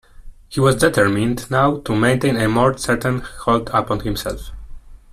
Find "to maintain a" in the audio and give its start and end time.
1.81-2.47